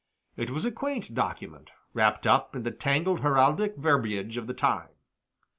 [0.35, 4.89] It was a quaint document, wrapped up in the tangled heraldic verbiage of the time.